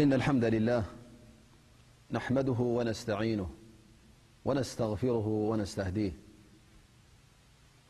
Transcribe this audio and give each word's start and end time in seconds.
إن 0.00 0.12
الحمد 0.12 0.44
لله 0.44 0.84
نحمده 2.10 2.56
ونستعينه 2.60 3.50
ونستغفره 4.44 5.26
ونستهديه 5.26 6.12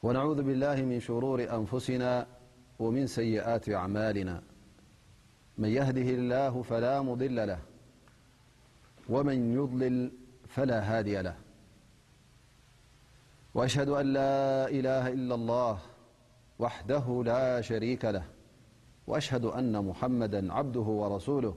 ونعوذ 0.03 0.43
بالله 0.43 0.83
من 0.83 1.01
شرور 1.01 1.43
أنفسنا 1.59 2.27
ومن 2.79 3.07
سيئت 3.07 3.69
أعملنا 3.71 4.43
نيهدهاله 5.59 6.63
فلا 6.63 7.03
مضل 7.03 7.37
له 7.49 7.59
ومن 9.09 9.55
يلل 9.59 10.11
فلا 10.49 11.01
هدي 11.01 11.23
لهوشهد 13.57 13.89
أ 13.89 14.03
لا 14.03 14.69
إله 14.79 15.09
إلاالله 15.17 15.79
ده 16.89 17.23
لاشريلهأن 17.25 19.95
مده 20.59 20.81
ورسوله 21.03 21.57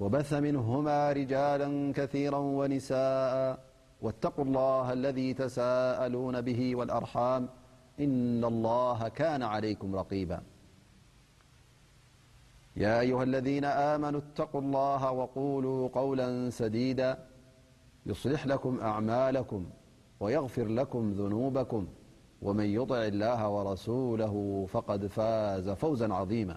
وبث 0.00 0.32
منهما 0.32 0.98
رجالا 1.12 1.68
كثيرا 1.96 2.38
ونساء 2.38 3.34
واتقو 4.04 4.42
الله 4.46 4.92
الذي 4.92 5.28
تسالون 5.34 6.40
به 6.40 6.76
والأرحام 6.78 7.48
إن 8.00 8.44
الله 8.44 9.08
كان 9.08 9.42
عليكم 9.42 9.96
رقيبايا 9.96 10.42
ها 12.76 13.22
الذين 13.30 13.64
آمنوا 13.64 14.20
اتقوا 14.24 14.60
الله 14.64 15.10
وقولوا 15.10 15.88
قولا 15.98 16.28
سديدا 16.50 17.10
يصلح 18.06 18.46
لكم 18.46 18.80
أعمالكم 18.80 19.66
ويغفر 20.20 20.66
لكم 20.66 21.12
ذنوبكم 21.12 21.86
ومن 22.42 22.64
يطع 22.78 23.02
الله 23.12 23.40
ورسوله 23.48 24.34
فقد 24.70 25.06
فازفوزا 25.06 26.14
عظيما 26.14 26.56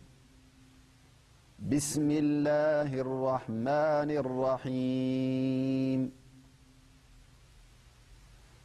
بسم 1.69 2.11
اله 2.11 2.89
ارحمن 3.05 4.09
ارحيم 4.17 6.11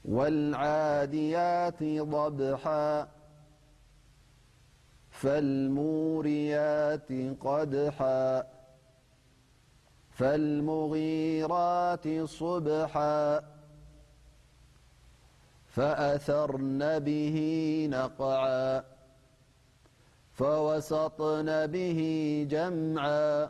والعاديات 0.04 1.82
ضبحا 1.84 3.08
موريات 5.76 7.10
قدحا 7.40 8.44
فالمغيرات 10.10 12.06
صبحا 12.24 13.42
فأثرن 15.76 16.98
به 16.98 17.88
نقعا 17.90 18.95
فوسطن 20.36 21.66
به 21.66 21.92
جمعا 22.50 23.44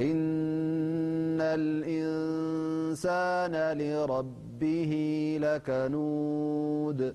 إن 0.00 1.40
الإنسان 1.40 3.78
لربه 3.78 4.92
لكنود 5.42 7.14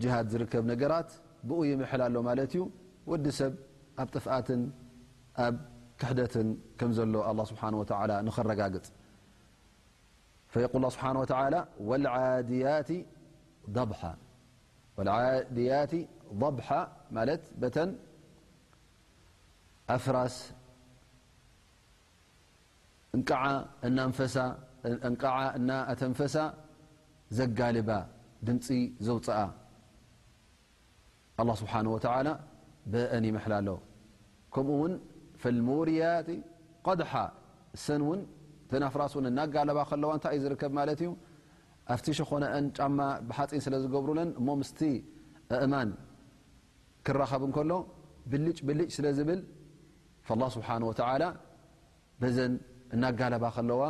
ድ 0.02 0.06
ዝርከብ 0.32 0.64
ነገራት 0.73 1.11
ብኡ 1.49 1.58
ይምሐል 1.70 2.02
ሎ 2.14 2.19
ማለት 2.29 2.52
ዩ 2.58 2.62
ወዲ 3.11 3.25
ሰብ 3.38 3.52
ኣብ 4.02 4.08
ጥፍኣትን 4.14 4.62
ኣብ 5.44 5.55
ክሕደትን 6.00 6.49
ከም 6.79 6.91
ዘሎ 6.99 7.14
له 7.38 7.43
ስሓ 7.50 7.62
ንኽረጋግፅ 8.29 8.88
ል 10.82 10.87
ስብ 10.94 11.31
ዓድያት 12.17 12.91
ضብሓ 13.76 14.00
ማ 17.17 17.25
ተ 17.76 17.88
ኣፍራስ 19.94 20.35
ቃዓ 25.20 25.38
እና 25.61 25.70
ኣተንፈሳ 25.93 26.35
ዘጋልባ 27.38 27.91
ድምፂ 28.46 28.67
ዘውፅአ 29.06 29.38
ኣ 31.40 31.50
ስብሓ 31.60 31.72
ወተላ 31.94 32.28
በአን 32.92 33.25
ይመሕል 33.28 33.52
ኣሎ 33.58 33.69
ከምኡ 34.54 34.72
እውን 34.78 34.92
ልሙርያት 35.56 36.28
ቀድሓ 36.87 37.12
ሰን 37.84 38.02
እውን 38.06 38.20
ተናፍራስ 38.70 39.12
ን 39.22 39.26
እናጋለባ 39.31 39.78
ከለዋ 39.90 40.10
እንታይ 40.16 40.32
እዩ 40.37 40.42
ዝርከብ 40.44 40.72
ማለት 40.78 41.00
እዩ 41.04 41.10
ኣብቲ 41.94 42.06
ሸኾነአን 42.19 42.66
ጫማ 42.78 42.98
ብሓፂን 43.28 43.60
ስለ 43.66 43.75
ዝገብሩለን 43.84 44.31
እሞ 44.40 44.48
ምስ 44.60 44.70
እእማን 45.62 45.90
ክራኸብ 47.06 47.43
እንከሎ 47.48 47.72
ብልጭ 48.32 48.58
ብልጭ 48.69 48.90
ስለ 48.98 49.06
ዝብል 49.19 49.40
ስብሓወ 50.56 50.90
በዘን 52.22 52.54
እናጋለባ 52.94 53.44
ከለዋ 53.56 53.82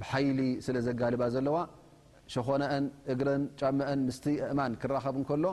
ብሓይሊ 0.00 0.40
ስለ 0.66 0.76
ዘጋልባ 0.86 1.22
ዘለዋ 1.34 1.56
ሸኾነአን 2.34 2.84
እግረን 3.12 3.42
ጫመአን 3.60 4.00
ምስ 4.08 4.18
ኣእማን 4.46 4.72
ክራኸብ 4.82 5.16
ከሎ 5.28 5.44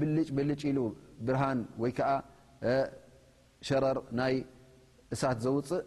ብጭ 0.00 0.28
ብልጭ 0.36 0.62
ሉ 0.76 0.80
ብርሃን 1.26 1.58
ይ 1.90 1.94
ሸረር 3.66 3.98
ናይ 4.18 4.34
እሳት 5.14 5.38
ዘውፅእ 5.44 5.80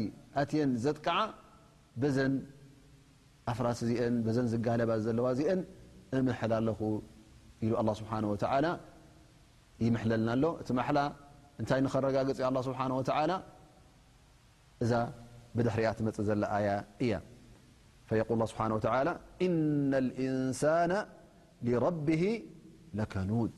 ኣትን 0.41 0.69
ዘጥቀዓ 0.85 1.17
ዘን 2.15 2.33
ኣፍራሲ 3.51 3.79
እዚአን 3.85 4.47
ዝጋባ 4.53 4.91
ዘለዋ 5.05 5.25
አን 6.17 6.23
ምል 6.27 6.41
ለኹ 6.67 6.79
ኢሉ 7.65 7.73
ه 7.99 8.01
ይለልና 9.83 10.29
ሎ 10.43 10.45
እቲ 10.61 10.69
እታይ 11.61 11.79
ረጋፂ 12.07 12.29
ه 12.79 13.31
እዛ 14.83 14.91
ብድሕሪኣ 15.55 15.89
መፅ 16.07 16.17
ዘ 16.29 16.31
ኣ 16.55 16.57
እያ 17.05 17.13
اንሳ 18.19 18.59
لره 21.67 22.23
لكኑጥ 22.97 23.57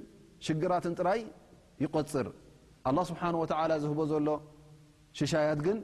ሽግራት 0.45 0.85
ጥራይ 0.97 1.21
ይቆፅር 1.83 2.27
ዝህ 2.97 4.01
ዘሎ 4.11 4.27
ሽሻያት 5.19 5.59
ግን 5.67 5.77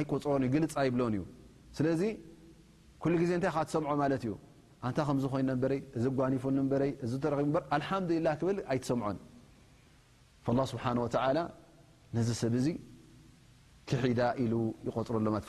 ኣይቆፅሮን 0.00 0.44
ዩልፅ 0.54 0.72
ኣይብሎ 0.82 1.02
እዩ 1.12 1.24
ዜሰምዖ 1.76 2.00
ይፉቡ 6.36 7.62
ኣይሰምዖ 8.76 9.28
ዚ 12.28 12.32
ሰብ 12.40 12.52
ክሒዳ 13.90 14.20
ሉ 14.52 14.54
ይቆፅረሎፈ 14.86 15.48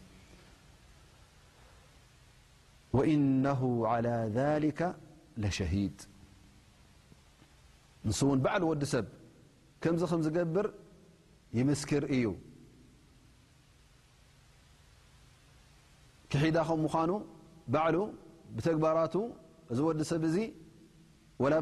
وإنه 2.93 3.61
على 3.91 4.15
ذلك 4.39 4.79
لشهد 5.43 5.97
ን 8.09 8.39
بዕ 8.45 8.55
ወዲ 8.71 8.83
ሰብ 8.93 9.05
ምዚ 10.01 10.13
ዝገብር 10.25 10.65
يክር 11.57 12.03
እዩ 12.15 12.25
كሒዳ 16.31 16.57
ከ 16.69 16.79
ምኑ 16.85 17.11
ب 17.73 17.85
ብግባራቱ 18.57 19.15
እዚ 19.73 19.79
ዲ 19.99 20.03
ሰብ 20.11 20.23
ዘረ 20.35 21.53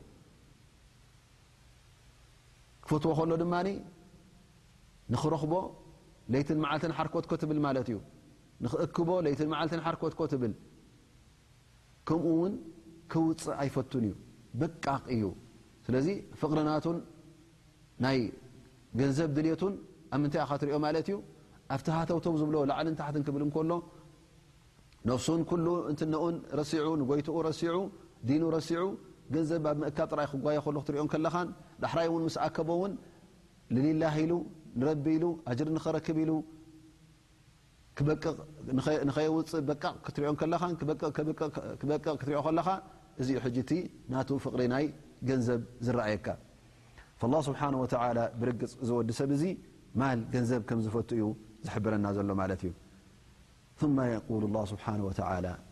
ፈትዎ 2.91 3.11
ከሎ 3.17 3.33
ድማ 3.41 3.55
ንክረኽቦ 5.13 5.53
ለይትን 6.33 6.57
መዓልት 6.63 6.83
ሓርከት 6.97 7.41
ል 7.57 7.59
ማ 7.63 7.67
እዩ 7.83 7.97
ንክእክቦ 8.63 9.09
ይትን 9.33 9.47
መዓልት 9.53 9.71
ሓርከትኮ 9.85 10.21
ትብል 10.31 10.53
ከምኡ 12.07 12.25
ውን 12.41 12.53
ክውፅእ 13.11 13.55
ኣይፈቱን 13.61 14.03
እዩ 14.07 14.13
በቃቕ 14.59 15.03
እዩ 15.15 15.23
ስለዚ 15.85 16.07
ፍቅርናቱን 16.41 16.97
ናይ 18.03 18.17
ገንዘብ 18.99 19.29
ድልቱን 19.37 19.73
ኣብ 20.13 20.19
ምንታይ 20.23 20.43
ካትሪኦ 20.49 20.77
ማለት 20.85 21.07
እዩ 21.11 21.17
ኣብቲ 21.75 21.87
ሃተውተው 21.97 22.35
ዝብሎ 22.41 22.55
ላዓልን 22.69 22.95
ታሕት 23.01 23.15
ክብል 23.27 23.41
እከሎ 23.47 23.71
ነፍሱን 25.09 25.41
ኩሉ 25.51 25.67
እንትነኡን 25.91 26.35
ረሲዑ 26.59 26.87
ንጎይትኡ 27.01 27.37
ሲዑ 27.59 27.77
ዲኑ 28.29 28.43
ሲዑ 28.69 28.81
ገንዘብ 29.35 29.63
ኣብ 29.71 29.77
ምእካ 29.81 29.99
ጥራይ 30.11 30.27
ክጓዮ 30.31 30.57
ከሉ 30.65 30.77
ክትሪኦ 30.83 31.03
ከለኻን 31.13 31.49
ዳሕራይ 31.83 32.07
እውን 32.09 32.23
ስኣከቦ 32.35 32.69
ውን 32.81 32.93
ንሊላ 33.75 34.03
ኢሉ 34.23 34.31
ንረቢ 34.79 35.05
ኢሉ 35.17 35.25
ኣጅር 35.51 35.67
ንኸረክብ 35.75 36.17
ኢሉ 36.23 36.31
ቕንኸየውፅእ 38.07 39.63
በቃቕ 39.69 39.95
ክትሪኦ 40.05 40.29
ኻበቕ 40.71 41.99
ክትሪኦ 42.19 42.41
ከለኻ 42.47 42.67
እዚኡ 43.21 43.37
ሕጅ 43.45 43.57
እቲ 43.63 43.71
ናቱ 44.13 44.29
ፍቅሪ 44.45 44.61
ናይ 44.73 44.85
ገንዘብ 45.29 45.61
ዝረኣየካ 45.87 46.27
ስብሓ 47.47 47.61
ብርግፅ 48.41 48.71
ዝወዲ 48.89 49.09
ሰብ 49.19 49.31
እዚ 49.37 49.43
ማል 50.01 50.19
ገንዘብ 50.35 50.61
ከም 50.69 50.79
ዝፈት 50.85 51.09
እዩ 51.17 51.23
ዝሕብረና 51.65 52.05
ዘሎ 52.17 52.29
ማለት 52.41 52.61
እዩ 52.67 52.71
ስብሓ 54.71 54.87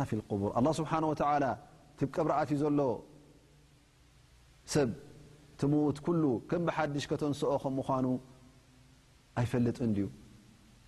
ه 0.00 1.54
ትብቀብረኣትዩ 2.00 2.56
ዘሎ 2.62 2.80
ሰብ 4.72 4.90
ሙት 5.70 5.98
ከም 6.50 6.62
ሓድሽ 6.76 7.04
ከተንስኦ 7.10 7.50
ከ 7.62 7.66
ምኑ 7.78 8.06
ኣይፈልጥ 9.40 9.78
ዩ 9.98 10.06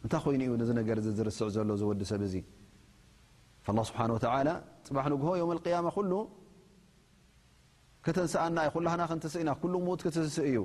እንታይ 0.04 0.26
ይኑ 0.36 0.42
ነር 0.60 1.00
ዝርስዕ 1.18 1.46
ዘሎ 1.56 1.70
ዝወዲ 1.80 2.00
ሰብ 2.10 2.22
ዚ 2.32 2.34
ፅባሕ 3.66 5.06
ንግሆ 5.12 5.30
ተንሰኣና 8.16 8.58
ና 9.00 9.02
ክስእና 9.22 9.50
ሙ 9.86 9.88
ክስእ 10.04 10.40
እዩ 10.48 10.58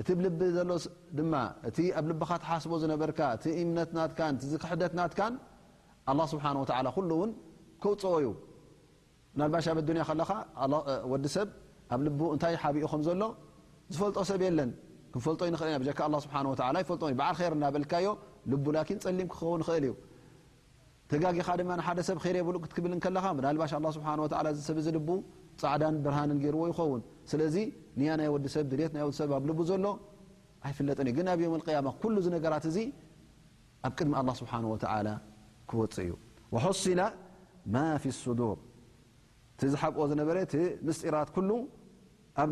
እቲ 0.00 0.08
ልቢ 0.24 0.40
ሎ 0.68 0.74
ድማ 1.18 1.32
እቲ 1.68 1.78
ኣብ 1.98 2.04
ልብካ 2.10 2.30
ተሓስቦ 2.42 2.72
ዝነበርካ 2.82 3.20
እምነት 3.62 3.90
ና 3.96 4.06
ዝክሕደት 4.52 4.92
ናትካ 4.98 5.20
ه 6.18 6.24
ስሓ 6.30 6.44
ሉ 6.54 7.12
ከውፅኦዩ 7.82 8.26
ናባሽ 9.40 9.66
ኣብ 9.72 9.78
ያ 10.00 10.04
ከለወዲ 10.08 11.24
ሰብ 11.34 11.48
ኣብ 11.94 12.00
ል 12.04 12.08
እታይ 12.34 12.54
ሓብኡ 12.62 12.84
ከም 12.92 13.00
ዘሎ 13.06 13.22
ዝፈልጦ 13.92 14.18
ሰብ 14.30 14.42
ለን 14.58 14.70
ክንፈጦ 15.14 15.40
እ 15.46 15.56
ስ 15.60 15.62
ይፈ 17.12 17.20
ዓ 17.30 17.30
ር 17.52 17.54
ናበልካዮ 17.62 18.06
ል 18.50 18.52
ፀሊም 19.06 19.28
ክኸው 19.32 19.52
እል 19.76 19.84
እዩ 19.88 19.92
ተጋጊኻ 21.12 21.48
ደ 21.98 22.02
ሰብ 22.08 22.18
የብ 22.40 22.48
ክብል 22.76 22.92
ለኻ 23.16 23.26
ባሽ 23.62 23.72
ሰብ 24.68 24.78
ል 24.96 25.00
ሚፅ 25.60 25.70
ዩ 25.84 26.00
ዝኦ 26.04 26.12
ራ 26.16 26.18
ብ 29.44 29.46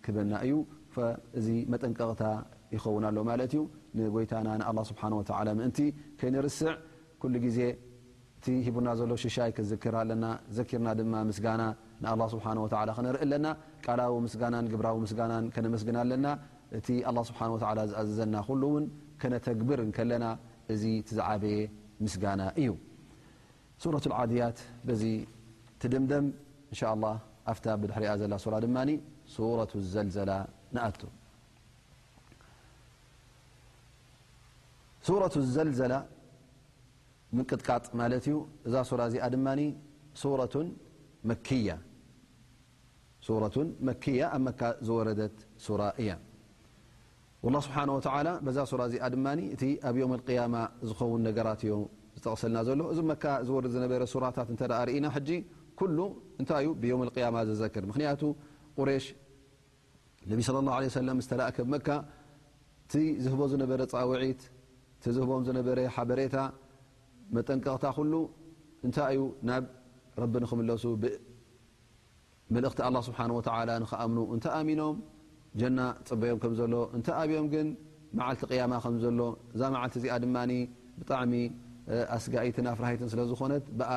ክበና 0.05 0.31
እዩ 0.45 0.53
እዚ 1.39 1.47
መጠንቀቕታ 1.71 2.23
ይኸውን 2.75 3.03
ኣሎ 3.09 3.17
ማለትዩ 3.29 3.59
ንጎይታና 3.97 4.73
ስብ 4.89 4.99
ምንቲ 5.59 5.79
ከይንርስዕ 6.19 6.71
ኩ 7.21 7.29
ግዜ 7.45 7.59
እቲ 8.39 8.47
ሂቡና 8.65 8.89
ዘሎ 8.99 9.11
ሽሻይ 9.23 9.51
ክዘክር 9.57 9.95
ኣለና 10.01 10.25
ዘኪርና 10.57 10.89
ድማ 10.99 11.13
ስጋና 11.37 11.63
ንኣ 12.03 12.13
ስሓ 12.33 12.45
ክነርኢ 12.97 13.21
ኣለና 13.25 13.47
ቃላዊ 13.85 14.15
ስጋና 14.33 14.55
ግብራዊ 14.73 14.99
ስጋና 15.11 15.35
ከነመስግና 15.55 15.97
ኣለና 16.05 16.27
እቲ 16.79 16.87
ስብ 17.29 17.37
ዝኣዝዘና 17.63 18.35
ውን 18.73 18.85
ነተግብር 19.33 19.79
ና 20.23 20.25
እዚ 20.73 20.83
ዝዓበየ 21.17 21.55
ምስጋና 22.05 22.41
እዩ 22.61 22.69
ة 23.81 24.11
ዓድያት 24.19 24.57
ዚ 25.01 25.03
ድምደም 25.93 26.25
ኣ 26.91 27.73
ድርኣ 27.83 27.97
ዘ 28.19 28.21
ድ 28.65 28.99
ዘዘ 35.05 35.09
ኣ 35.25 35.29
ዘዘላ 35.65 35.93
ቅጥቃጥ 37.49 37.83
እዩ 38.17 38.35
እዛ 38.67 38.73
እዚኣ 39.07 39.25
ድ 39.33 39.35
መያ 43.87 44.21
ኣ 44.35 44.37
መ 44.45 44.49
ዝወረ 45.65 45.81
እያ 46.01 46.09
اله 47.45 47.59
ስብሓه 47.65 47.85
ወ 47.95 47.97
በዛ 48.45 48.57
ሱራ 48.71 48.81
እዚኣ 48.89 49.03
ድማ 49.13 49.25
እቲ 49.53 49.63
ኣብ 49.87 49.95
يም 50.01 50.11
اقያማ 50.17 50.55
ዝኸውን 50.89 51.21
ነገራት 51.29 51.61
ዮ 51.69 51.73
ዝጠቕሰልና 52.17 52.57
ዘሎ 52.67 52.81
እዚ 52.93 52.99
መ 53.11 53.13
ዝር 53.47 53.63
ዝነበረ 53.73 54.01
ሱራታት 54.13 54.47
ርኢና 54.89 55.05
ኩሉ 55.79 55.97
ታይ 56.49 56.63
ዩ 56.67 56.69
ብ 56.81 56.83
قያማ 57.15 57.35
ዝዘክር 57.49 57.83
ምክንያቱ 57.91 58.21
ቁሽ 58.79 59.05
ه 60.29 60.31
ه 60.65 60.81
ዝተእከብ 60.97 61.65
መ 61.73 61.77
ቲ 62.91 62.97
ዝህቦ 63.23 63.41
ዝነበረ 63.51 63.81
ፃውዒት 63.93 64.41
ቲ 65.01 65.03
ዝህቦም 65.15 65.41
ዝነበረ 65.47 65.77
ሓበሬታ 65.95 66.35
መጠንቀቕታ 67.35 67.85
ኩሉ 67.97 68.13
እንታይ 68.87 69.13
ዩ 69.17 69.19
ናብ 69.49 69.63
ረቢ 70.21 70.33
ንክምለሱ 70.43 70.83
መእኽቲ 72.55 72.79
ه 72.97 73.01
ስሓ 73.07 73.17
ኣምኑ 74.03 74.17
ኣሚኖም 74.59 74.95
ጀና 75.61 75.79
ፅበኦም 76.07 76.39
ከም 76.43 76.53
ዘሎ 76.59 76.73
እንተ 76.97 77.07
ኣብዮም 77.21 77.45
ግን 77.53 77.67
መዓልቲ 78.17 78.41
ቅያማ 78.51 78.73
ከምዘሎ 78.83 79.13
እዛ 79.55 79.61
መዓልቲ 79.75 79.95
እዚኣ 80.01 80.15
ድማ 80.23 80.37
ብጣዕሚ 80.99 81.33
ኣስጋኢትን 82.15 82.65
ኣፍራሂይትን 82.73 83.09
ስለ 83.13 83.21
ዝኾነት 83.31 83.65
ብኣ 83.79 83.91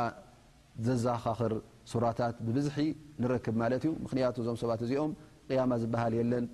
ዘዛኻኽር 0.87 1.53
ሱራታት 1.93 2.37
ብብዝሒ 2.47 2.79
ንረክብ 3.23 3.55
ማለት 3.63 3.83
እዩ 3.87 3.93
ምክንያቱ 4.05 4.35
እዞም 4.45 4.57
ሰባት 4.63 4.81
እዚኦም 4.87 5.13
ያማ 5.59 5.73
ዝበሃል 5.83 6.13
የለን 6.19 6.45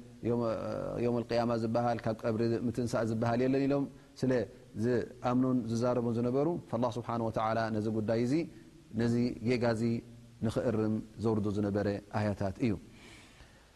የም 1.04 1.16
ያማ 1.38 1.50
ዝሃል 1.64 1.98
ካብ 2.04 2.16
ቀብሪ 2.24 2.42
ምትንሳእ 2.66 3.04
ዝብሃል 3.10 3.40
የለን 3.44 3.62
ኢሎም 3.66 3.86
ስለኣምኑን 4.20 5.58
ዝዛረቡን 5.72 6.14
ዝነበሩ 6.18 6.48
ላ 6.84 6.90
ስብሓ 6.98 7.10
ወላ 7.28 7.58
ነዚ 7.76 7.86
ጉዳይ 7.98 8.22
እዚ 8.26 8.34
ነዚ 9.00 9.14
ጌጋዚ 9.48 9.82
ንኽእርም 10.46 10.94
ዘውርዶ 11.24 11.46
ዝነበረ 11.56 11.88
ኣያታት 12.18 12.56
እዩ 12.66 12.72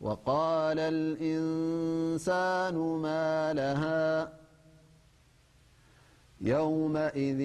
وقال 0.00 0.78
الإنسان 0.78 2.74
مالها 2.76 4.32
يومئذ 6.40 7.42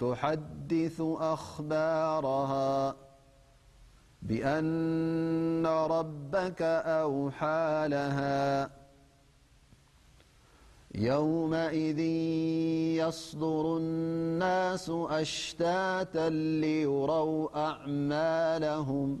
تحدث 0.00 1.00
أخبارها 1.16 2.94
بأن 4.22 5.66
ربك 5.66 6.62
أوحى 7.02 7.88
لها 7.88 8.70
يومئذ 10.94 11.98
يصدر 13.06 13.76
الناس 13.76 14.90
أشتاة 14.94 16.28
ليروا 16.28 17.64
أعمالهم 17.70 19.20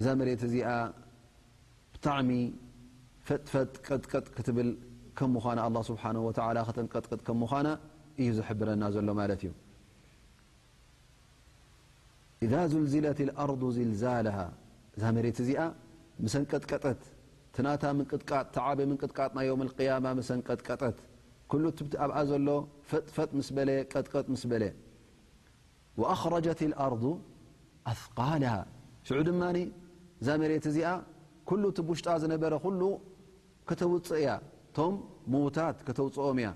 እ 0.00 0.02
فጥፈጥ 3.28 3.74
ه 3.86 3.88
እዩ 8.24 8.38
حرና 28.80 29.50
ሎ 29.54 29.56
ሎ 29.56 29.56
እዛ 30.20 30.28
መሬት 30.42 30.64
እዚኣ 30.70 30.88
ኩ 31.48 31.52
ውሽጣ 31.92 32.08
ዝነበረ 32.22 32.52
ከተውፅእ 33.68 34.12
እያ 34.22 34.30
ቶም 34.76 34.94
ሞዉታት 35.32 35.78
ከተውፅኦም 35.86 36.38
እያ 36.42 36.50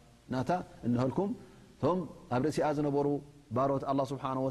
እልኩምቶም 0.87 1.97
ኣብ 2.35 2.41
ርእሲኣ 2.45 2.67
ዝነበሩ 2.77 3.07
ባሮት 3.55 3.83
ኣ 3.89 3.93
ስብሓ 4.11 4.23
ወ 4.45 4.49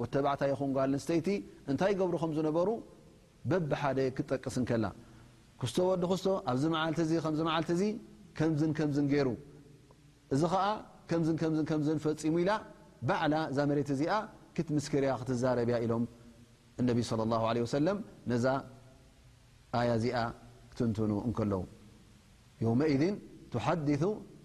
ወተባዕታ 0.00 0.42
ይኹንጓል 0.52 0.88
ንስተይቲ 0.94 1.28
እንታይ 1.70 1.92
ገብሩ 1.98 2.14
ኸምዝነበሩ 2.22 2.68
በብ 3.50 3.70
ሓደ 3.80 3.98
ክጠቅስከላ 4.16 4.84
ክስቶ 5.60 5.76
ወዲ 5.90 6.02
ክስቶ 6.12 6.26
ኣብዚ 6.52 6.62
መዓል 6.74 6.92
ከም 7.24 7.34
መዓልቲ 7.48 7.68
እዚ 7.78 7.82
ከምዝን 8.38 8.72
ከምዝን 8.78 9.06
ገሩ 9.12 9.28
እዚ 10.34 10.42
ከዓ 10.52 10.64
ከምዝን 11.10 11.36
ከምዝን 11.42 11.66
ከምዝን 11.70 11.98
ፈፂሙ 12.04 12.34
ኢላ 12.42 12.52
ባዕላ 13.08 13.34
እዛ 13.52 13.58
መሬት 13.70 13.90
እዚኣ 13.94 14.12
ክት 14.56 14.68
ምስክርያ 14.78 15.10
ክትዛረብያ 15.20 15.76
ኢሎም 15.84 16.04
ነዛ 18.30 18.46
ኣያ 19.80 19.90
እዚኣ 20.00 20.18
ክትንትኑ 20.72 21.12
እከለዉ 21.30 21.62
መ 22.80 22.84
ሓ 23.64 23.70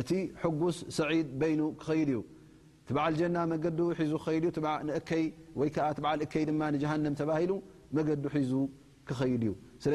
እቲ 0.00 0.10
حጉስ 0.40 0.76
ሰዒድ 0.96 1.28
ይኑ 1.52 1.60
ክይድ 1.84 2.08
ዩ 2.14 2.18
በ 2.96 2.98
ና 3.36 3.44
ሒ 3.50 3.52
እ 3.52 3.54
መ 7.96 7.98
ሒዙ 8.34 8.52
ክ 9.08 9.10
ዩ 9.46 9.52
ስለ 9.84 9.94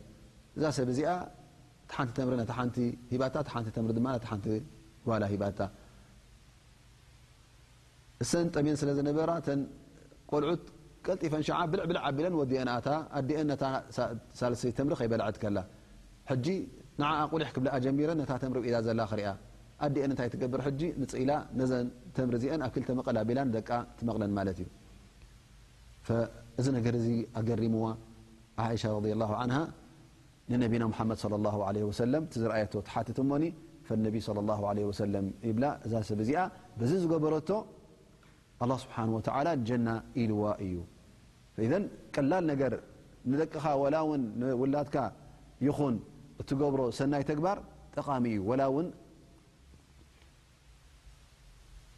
እዛ 0.57 0.65
ብ 0.89 0.91
እዚኣ 0.95 1.11
ሓቲ 1.97 2.17
ም 2.29 2.31
ቲ 2.77 2.79
ሂቲ 3.13 3.77
ቲ 3.97 3.97
ጓ 5.07 5.29
ሂ 5.33 5.37
እሰን 8.23 8.49
ጠሜን 8.55 8.77
ስለ 8.81 8.89
ዝነበራ 8.97 9.31
ቆልዑት 10.31 10.63
ቀጢፈ 11.07 11.33
ሸ 11.47 11.49
ብልዕብልዕ 11.71 12.03
ቢለን 12.19 12.35
ዲአኣ 12.51 12.69
ኣአሳ 12.77 14.41
ም 14.87 14.89
ከይበላዓ 15.01 15.27
ከላ 15.45 15.59
ቁሕ 17.33 17.49
ክብኣ 17.57 17.75
ጀሚረ 17.85 18.11
ም 18.21 18.23
ዛ 18.75 18.83
ዘላ 18.87 19.01
ያ 19.27 19.31
ኣአን 19.85 20.13
ታይ 20.19 20.29
ትገብር 20.35 20.61
ፅኢላ 20.67 21.33
ነዘ 21.61 21.73
ተም 22.17 22.29
እዚአን 22.39 22.61
ኣብ 22.67 22.73
ክተ 22.77 22.89
ቀ 23.07 23.09
ኣቢላ 23.23 23.41
ትመቕለ 23.99 24.23
ማት 24.37 24.49
እዩ 24.63 24.69
እዚ 26.61 26.67
ነገር 26.79 26.95
እዚ 27.01 27.07
ኣገሪምዋ 27.41 27.85
እሻ 28.77 28.83
ه 30.51 30.55
ንነቢና 30.55 30.85
መድ 31.09 31.19
صى 31.23 31.49
ه 31.53 31.57
ዝረኣየ 32.43 32.65
ሓቲትሞኒ 32.95 33.43
ነ 34.05 34.07
ى 34.37 34.83
ه 34.87 35.23
ይብላ 35.49 35.65
እዛ 35.87 35.93
ሰብ 36.09 36.19
እዚኣ 36.25 36.41
ብዚ 36.81 36.91
ዝገበረቶ 37.03 37.49
له 38.71 38.77
ስብሓه 38.85 39.05
ጀና 39.69 39.89
ኢልዋ 40.23 40.43
እዩ 40.65 40.75
ቀላል 42.15 42.45
ነገር 42.53 42.73
ንደቅኻ 43.31 43.65
ላ 43.95 43.97
ውን 44.09 44.23
ውላድካ 44.61 44.97
ይኹን 45.67 45.95
እትገብሮ 46.41 46.81
ሰናይ 46.99 47.23
ተግባር 47.31 47.59
ጠሚ 47.95 48.25
እዩ 48.37 48.47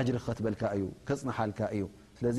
ኣጅሪ 0.00 0.16
ከትበልካ 0.26 0.62
እዩ 0.76 0.84
ከፅንሓልካ 1.08 1.60
እዩ 1.76 1.84
ስለዚ 2.18 2.38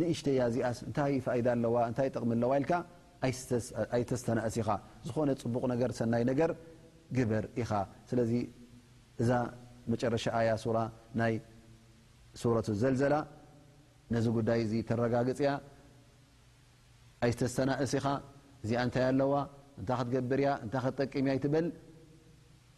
ንእሽተ 0.00 0.26
ያ 0.38 0.42
እዚኣስ 0.50 0.78
እንታይ 0.88 1.14
ፋኢዳ 1.26 1.46
ኣለዋ 1.56 1.76
እንታይ 1.90 2.08
ጠቕሚ 2.14 2.30
ኣለዋ 2.38 2.50
ኢልካ 2.60 2.72
ኣይተስተናእሲ 3.96 4.56
ኢኻ 4.62 4.70
ዝኾነ 5.06 5.30
ፅቡቕ 5.44 5.62
ነገር 5.72 5.90
ሰናይ 5.98 6.22
ነገር 6.30 6.50
ግበር 7.16 7.44
ኢኻ 7.62 7.70
ስለዚ 8.10 8.32
እዛ 9.22 9.30
መጨረሻ 9.92 10.24
ኣያ 10.40 10.50
ሱራ 10.64 10.78
ናይ 11.20 11.34
ሱረቱ 12.42 12.68
ዘልዘላ 12.82 13.14
ነዚ 14.14 14.26
ጉዳይ 14.38 14.58
እዚ 14.66 14.74
ተረጋግፅያ 14.88 15.50
ኣይስተስተናእሲ 17.26 17.92
ኢኻ 18.00 18.06
እዚኣ 18.64 18.80
እንታይ 18.88 19.04
ኣለዋ 19.10 19.32
እንታይ 19.80 19.96
ክትገብርያ 20.02 20.48
እንታይ 20.64 20.82
ክትጠቂምያ 20.86 21.32
ይትብል 21.38 21.66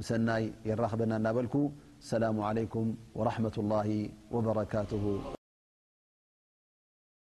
مسناي 0.00 0.44
يراخبنا 0.70 1.16
نابلكو 1.24 1.62
السلام 2.02 2.36
عليكم 2.48 2.84
ورحمة 3.18 3.56
الله 3.62 3.88
وبركاته 4.34 5.37